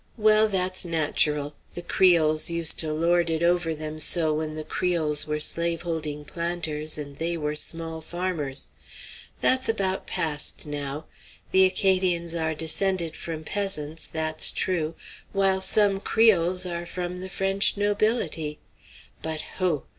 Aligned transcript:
Well, 0.17 0.47
that's 0.47 0.83
natural; 0.83 1.53
the 1.75 1.83
Creoles 1.83 2.49
used 2.49 2.79
to 2.79 2.91
lord 2.91 3.29
it 3.29 3.43
over 3.43 3.75
them 3.75 3.99
so 3.99 4.33
when 4.33 4.55
the 4.55 4.63
Creoles 4.63 5.27
were 5.27 5.39
slave 5.39 5.83
holding 5.83 6.25
planters 6.25 6.97
and 6.97 7.17
they 7.17 7.37
were 7.37 7.53
small 7.53 8.01
farmers. 8.01 8.69
That's 9.41 9.69
about 9.69 10.07
past 10.07 10.65
now. 10.65 11.05
The 11.51 11.65
Acadians 11.65 12.33
are 12.33 12.55
descended 12.55 13.15
from 13.15 13.43
peasants, 13.43 14.07
that's 14.07 14.49
true, 14.49 14.95
while 15.33 15.61
some 15.61 15.99
Creoles 15.99 16.65
are 16.65 16.87
from 16.87 17.17
the 17.17 17.29
French 17.29 17.77
nobility. 17.77 18.57
But, 19.21 19.41
hooh! 19.59 19.83